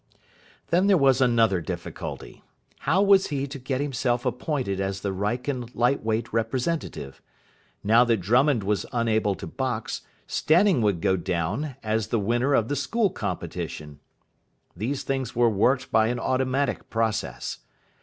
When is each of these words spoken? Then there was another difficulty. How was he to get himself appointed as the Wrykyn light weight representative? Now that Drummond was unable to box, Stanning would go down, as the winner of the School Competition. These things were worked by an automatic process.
Then 0.71 0.87
there 0.87 0.97
was 0.97 1.21
another 1.21 1.61
difficulty. 1.61 2.43
How 2.89 3.03
was 3.03 3.27
he 3.27 3.45
to 3.45 3.59
get 3.59 3.79
himself 3.81 4.25
appointed 4.25 4.79
as 4.81 5.01
the 5.01 5.13
Wrykyn 5.13 5.69
light 5.75 6.03
weight 6.03 6.33
representative? 6.33 7.21
Now 7.83 8.03
that 8.05 8.17
Drummond 8.17 8.63
was 8.63 8.87
unable 8.91 9.35
to 9.35 9.45
box, 9.45 10.01
Stanning 10.25 10.81
would 10.81 11.01
go 11.01 11.17
down, 11.17 11.75
as 11.83 12.07
the 12.07 12.17
winner 12.19 12.55
of 12.55 12.67
the 12.67 12.75
School 12.75 13.11
Competition. 13.11 13.99
These 14.75 15.03
things 15.03 15.35
were 15.35 15.51
worked 15.51 15.91
by 15.91 16.07
an 16.07 16.17
automatic 16.19 16.89
process. 16.89 17.59